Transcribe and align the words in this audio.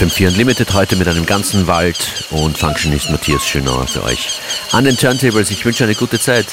FM4 0.00 0.28
Unlimited 0.28 0.72
heute 0.72 0.96
mit 0.96 1.08
einem 1.08 1.26
ganzen 1.26 1.66
Wald 1.66 2.24
und 2.30 2.56
Functionist 2.56 3.10
Matthias 3.10 3.46
Schönauer 3.46 3.86
für 3.86 4.02
euch. 4.02 4.30
An 4.72 4.84
den 4.84 4.96
Turntables, 4.96 5.50
ich 5.50 5.66
wünsche 5.66 5.84
eine 5.84 5.94
gute 5.94 6.18
Zeit. 6.18 6.46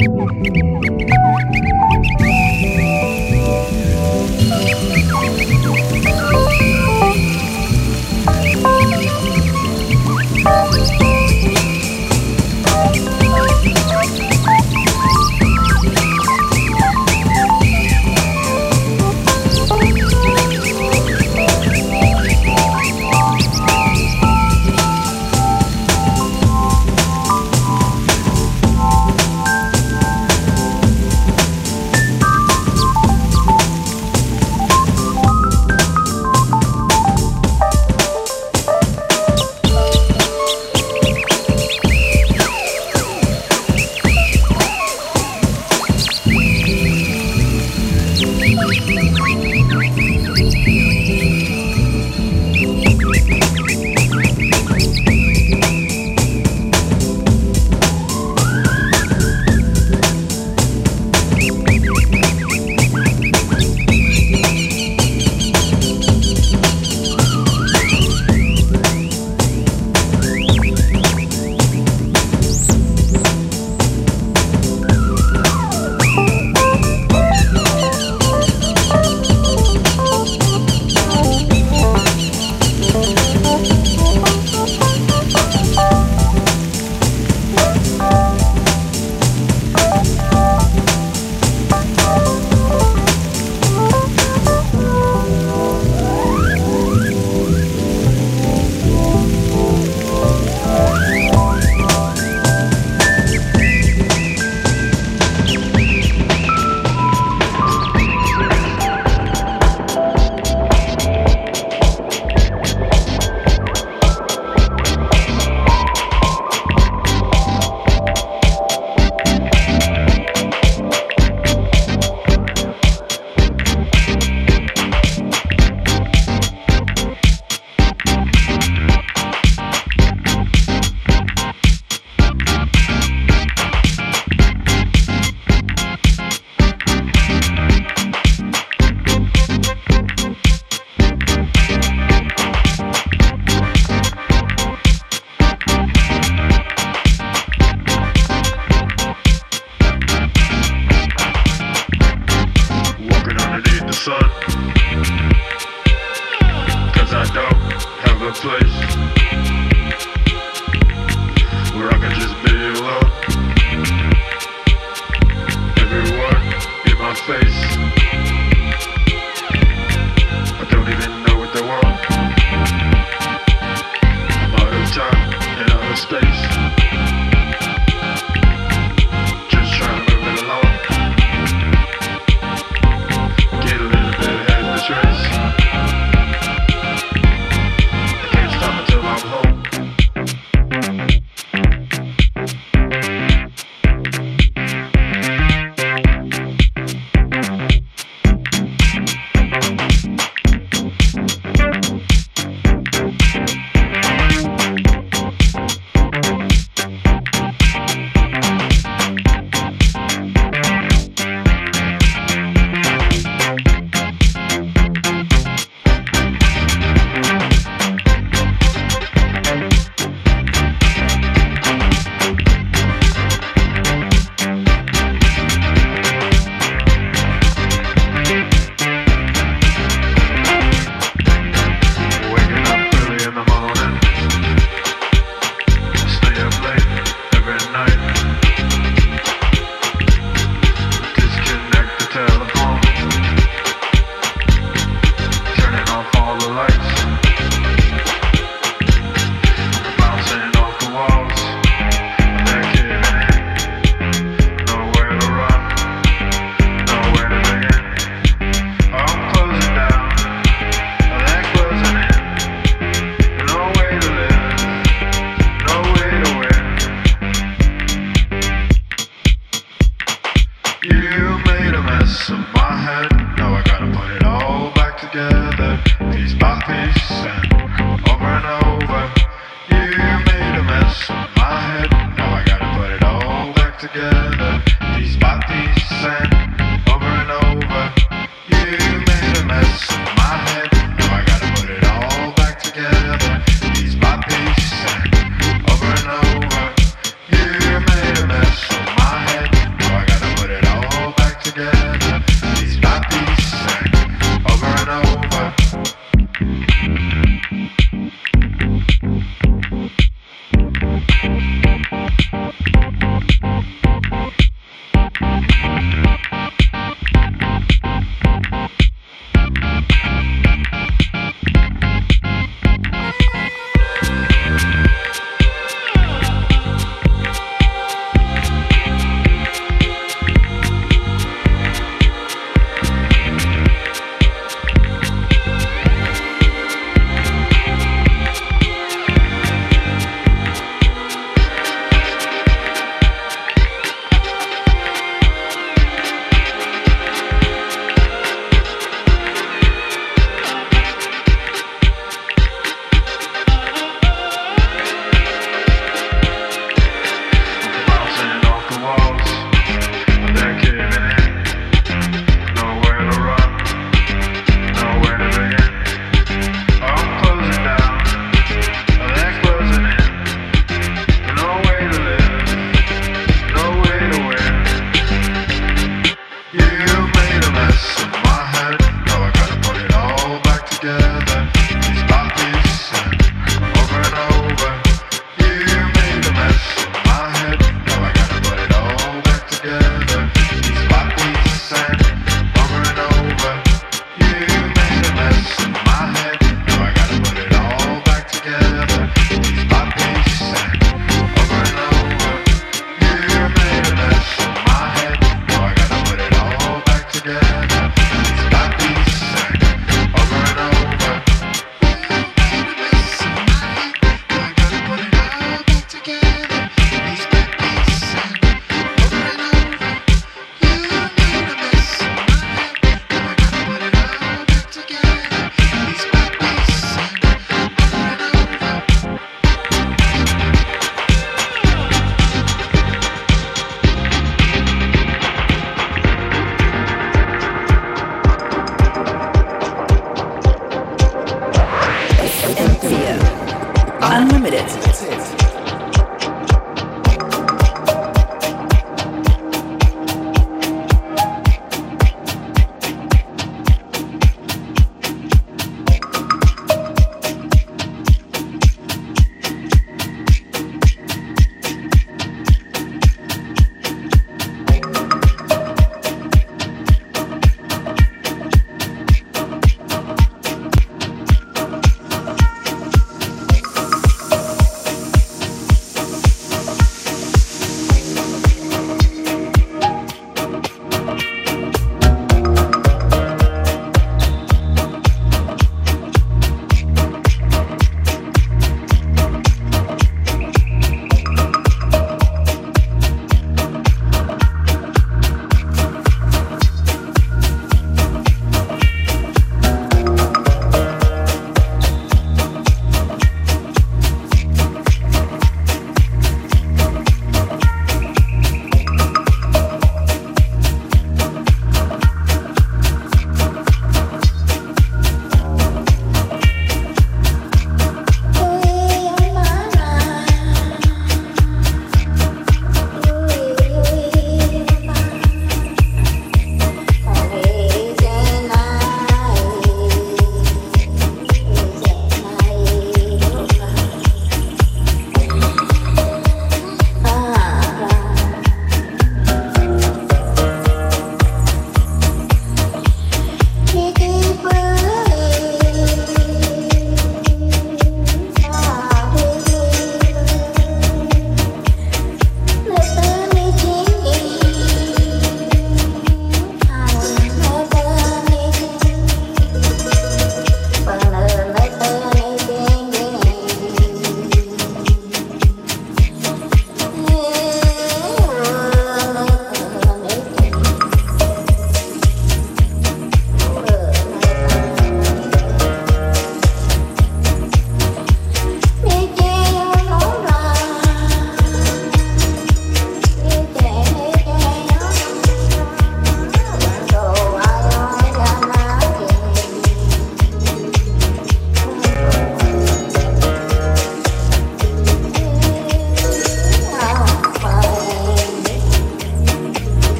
Thank 0.00 0.56
you. 2.20 2.29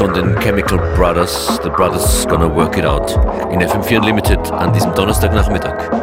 Von 0.00 0.14
den 0.14 0.34
Chemical 0.40 0.78
Brothers. 0.96 1.60
The 1.62 1.68
Brothers 1.68 2.26
Gonna 2.26 2.48
Work 2.56 2.78
It 2.78 2.86
Out. 2.86 3.10
In 3.52 3.60
FM4 3.60 3.98
Unlimited 3.98 4.50
an 4.50 4.72
diesem 4.72 4.94
Donnerstagnachmittag. 4.94 5.99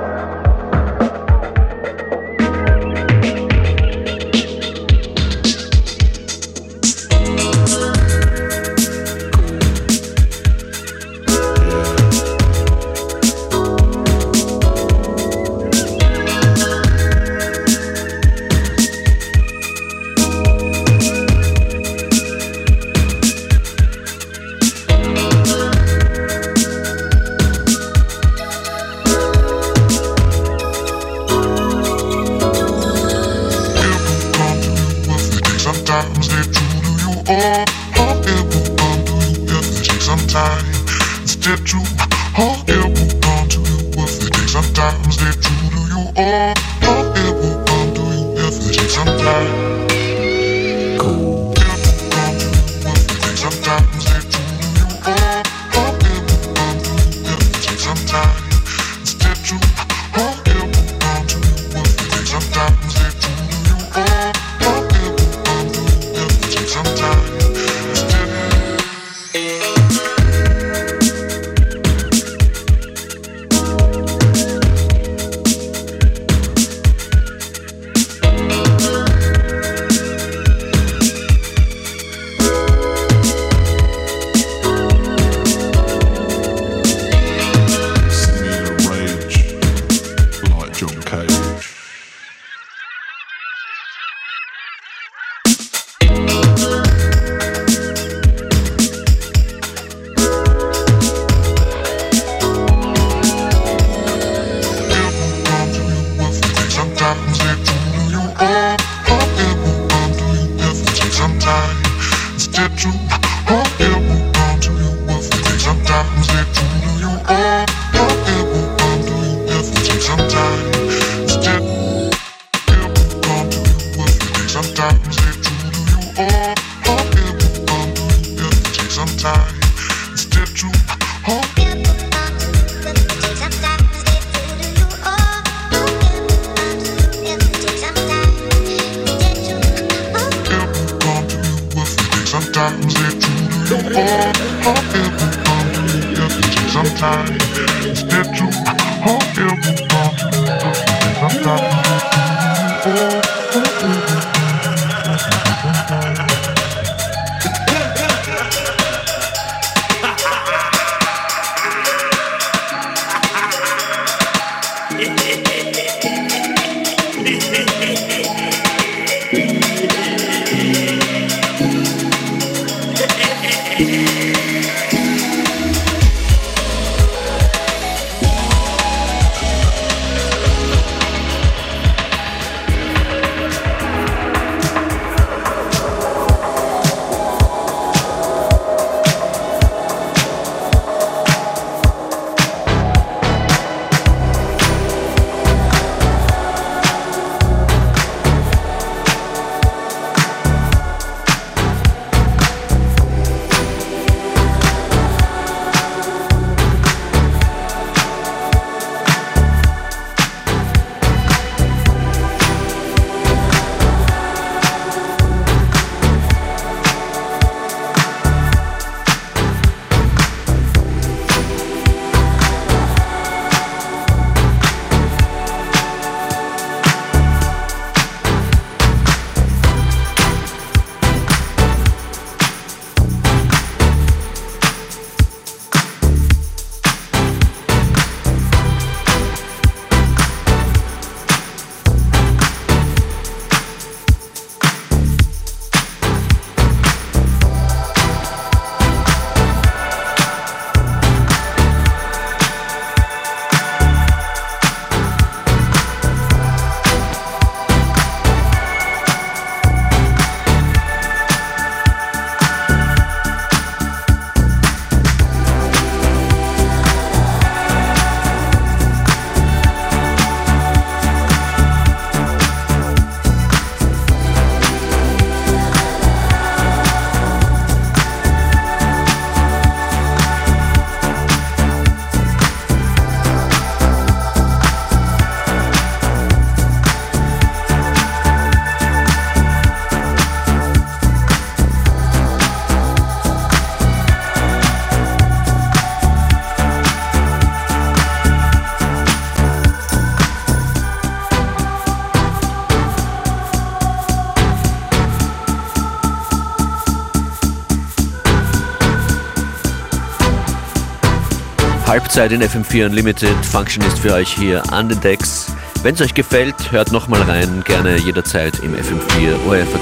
Halbzeit 312.08 312.32
in 312.32 312.42
FM4 312.42 312.86
Unlimited. 312.86 313.46
Function 313.46 313.84
ist 313.86 314.00
für 314.00 314.14
euch 314.14 314.34
hier 314.34 314.64
an 314.72 314.88
den 314.88 314.98
Decks. 315.02 315.48
Wenn 315.84 315.94
es 315.94 316.00
euch 316.00 316.14
gefällt, 316.14 316.72
hört 316.72 316.94
nochmal 316.94 317.22
rein. 317.24 317.62
Gerne 317.66 317.98
jederzeit 317.98 318.60
im 318.60 318.74
FM4 318.76 319.46
ORFAT 319.46 319.82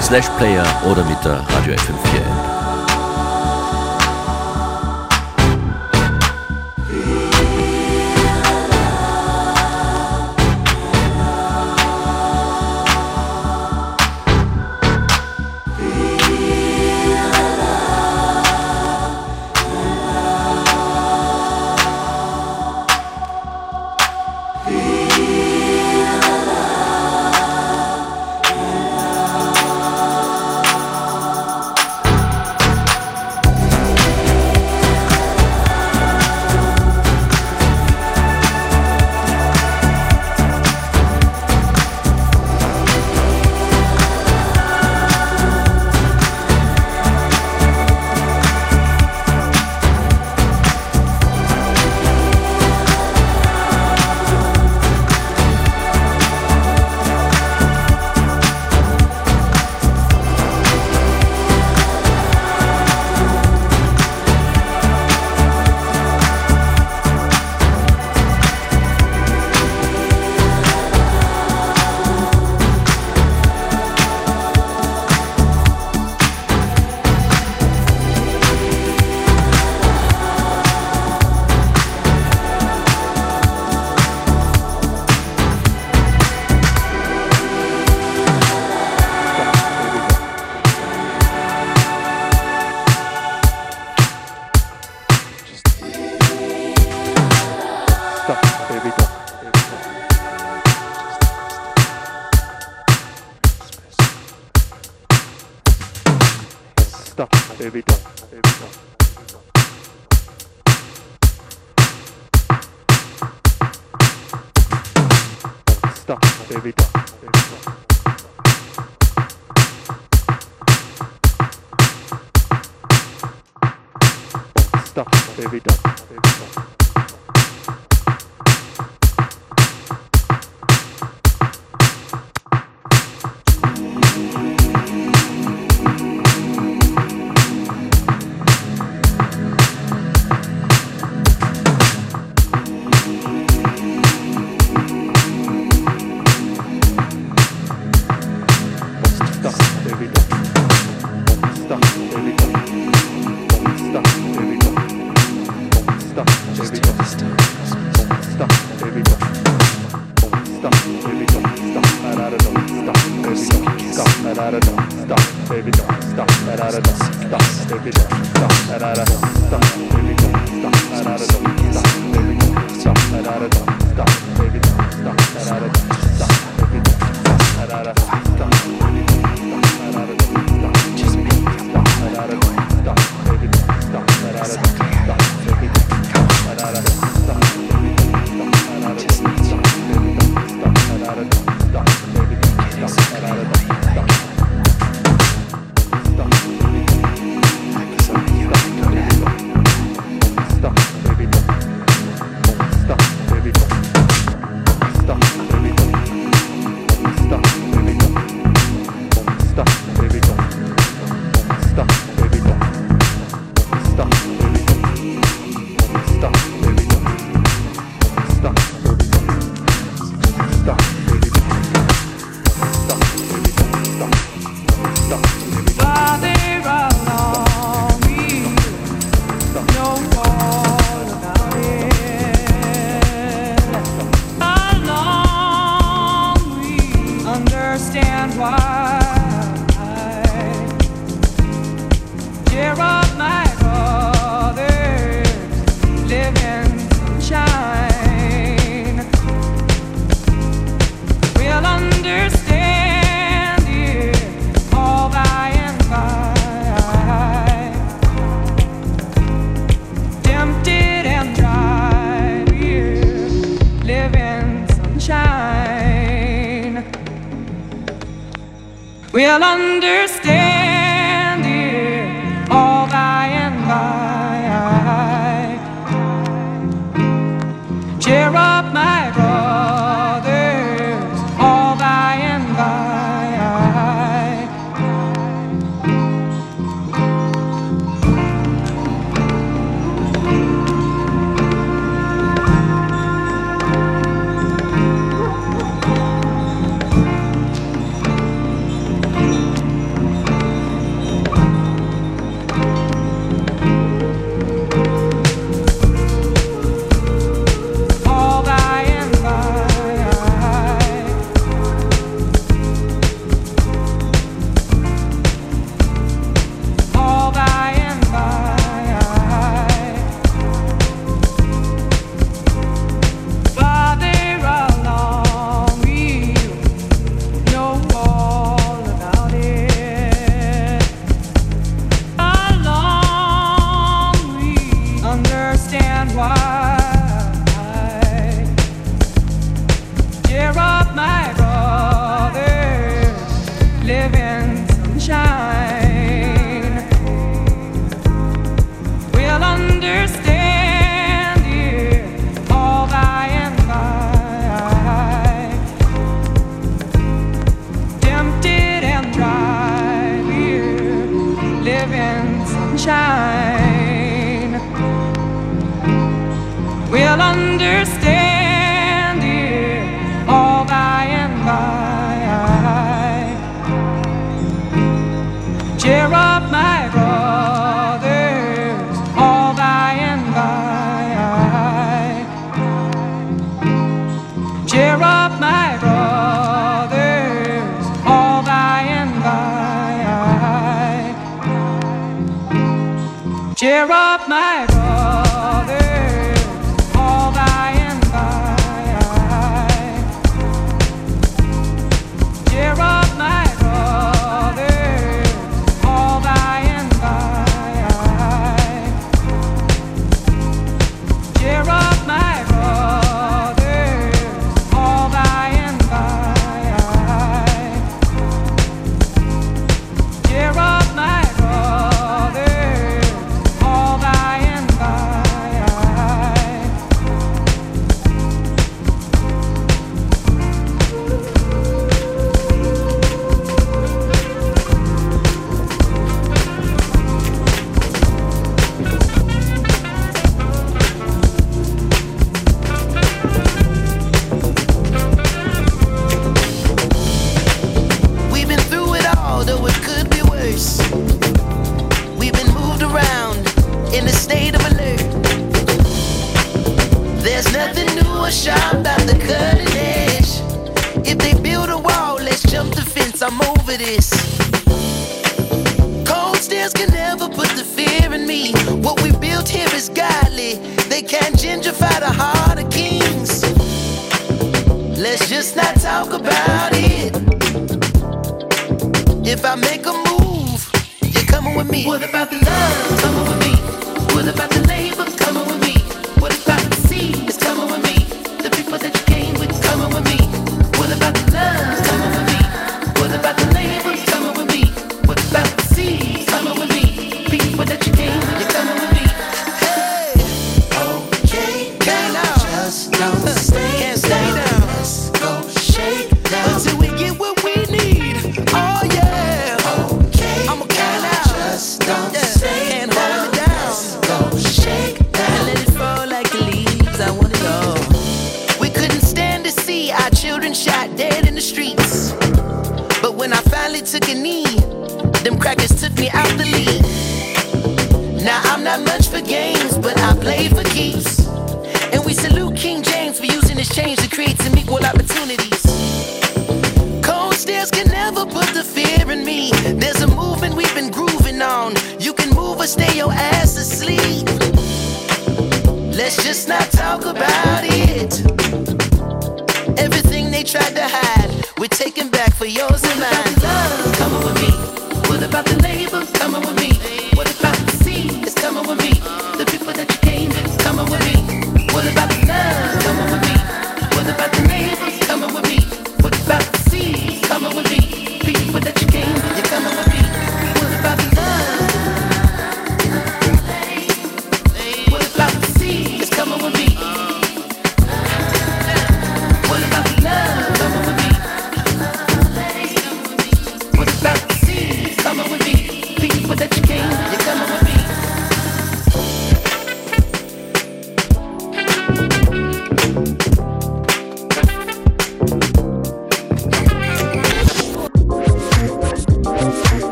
slash 0.00 0.28
Player 0.38 0.64
oder 0.88 1.04
mit 1.04 1.18
der 1.24 1.40
Radio 1.48 1.74
FM4 1.74 2.31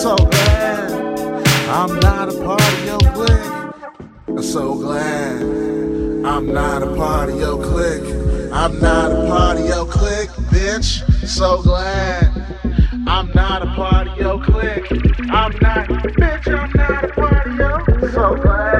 so 0.00 0.16
glad 0.16 0.90
I'm 1.68 2.00
not 2.00 2.30
a 2.30 2.42
part 2.42 2.72
of 2.72 2.84
your 2.86 3.00
clique. 3.12 4.08
I'm 4.28 4.42
so 4.42 4.74
glad 4.74 5.42
I'm 6.24 6.54
not 6.54 6.82
a 6.82 6.94
part 6.96 7.28
of 7.28 7.38
your 7.38 7.62
clique. 7.62 8.14
I'm 8.50 8.80
not 8.80 9.12
a 9.12 9.28
part 9.28 9.58
of 9.58 9.66
your 9.66 9.84
clique, 9.84 10.30
bitch. 10.48 11.04
So 11.28 11.60
glad 11.62 12.32
I'm 13.06 13.30
not 13.34 13.60
a 13.60 13.66
part 13.74 14.08
of 14.08 14.16
your 14.16 14.42
clique. 14.42 14.90
I'm 15.30 15.52
not, 15.60 15.86
bitch, 16.16 16.48
I'm 16.48 16.72
not 16.72 17.04
a 17.04 17.08
part 17.08 17.46
of 17.46 17.56
your. 17.56 18.10
So 18.12 18.36
glad. 18.36 18.79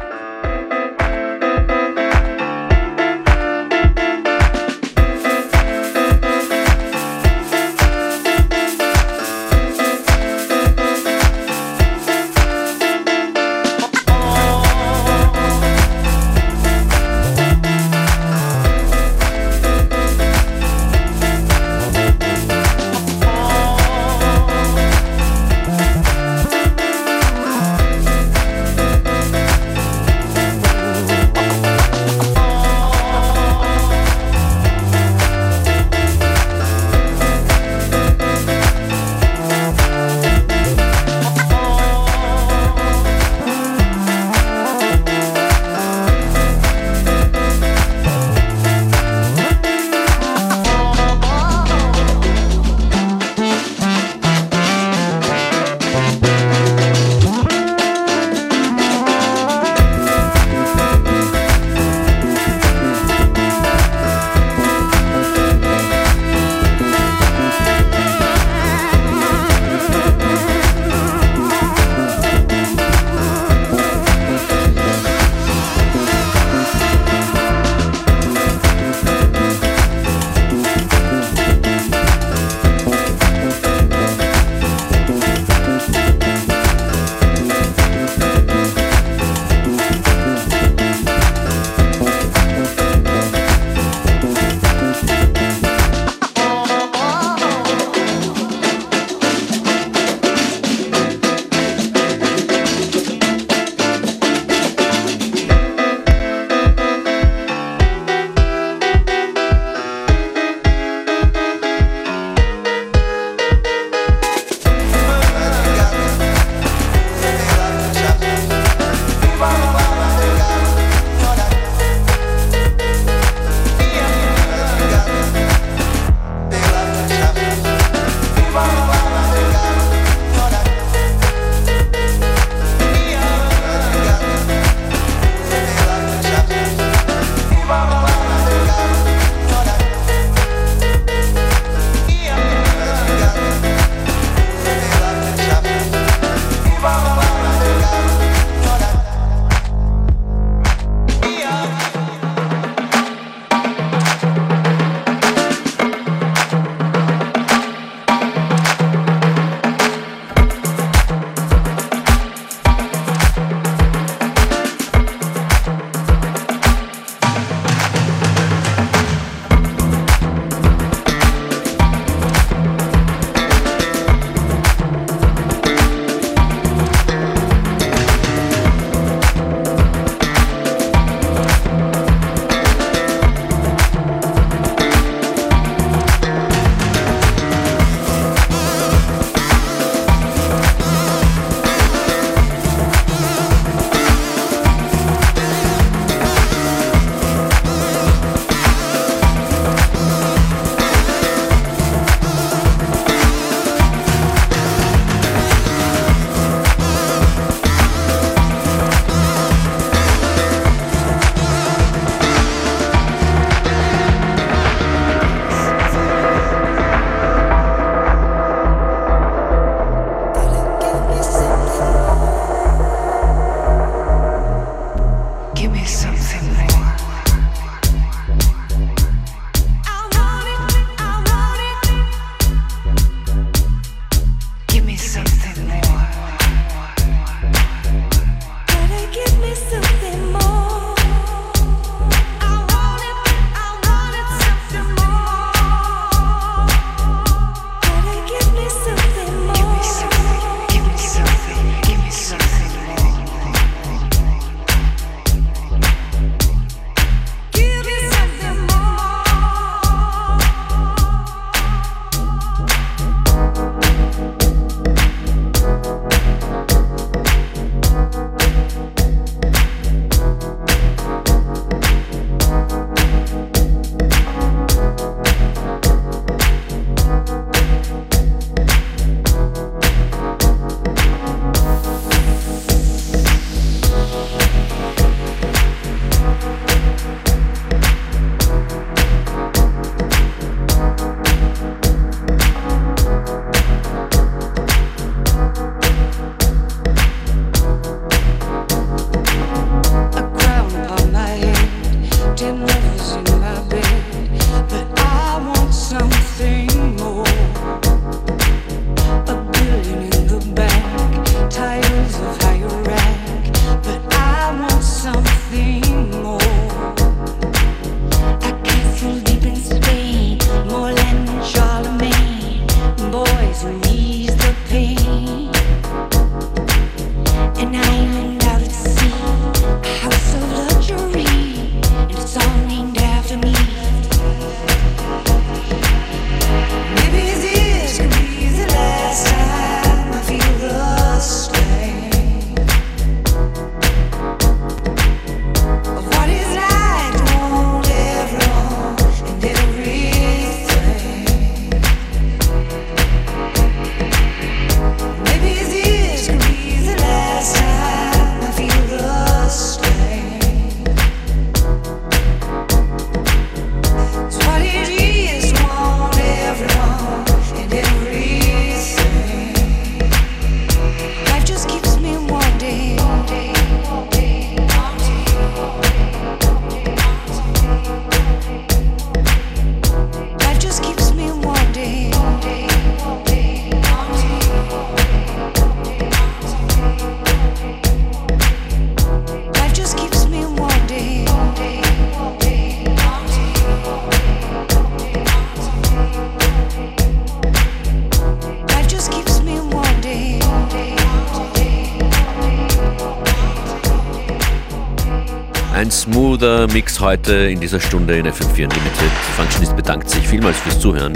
smoother 406.41 406.67
Mix 406.73 406.99
heute 406.99 407.33
in 407.35 407.59
dieser 407.59 407.79
Stunde 407.79 408.17
in 408.17 408.25
FM4 408.25 408.63
Unlimited. 408.63 409.11
Functionist 409.35 409.75
bedankt 409.75 410.09
sich 410.09 410.27
vielmals 410.27 410.57
fürs 410.57 410.79
Zuhören. 410.79 411.13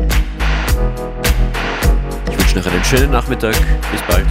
Ich 2.30 2.38
wünsche 2.38 2.58
noch 2.60 2.68
einen 2.68 2.84
schönen 2.84 3.12
Nachmittag. 3.12 3.56
Bis 3.92 4.02
bald. 4.08 4.26